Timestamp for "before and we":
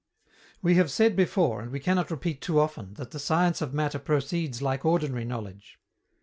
1.15-1.79